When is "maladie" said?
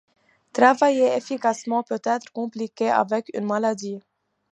3.45-3.99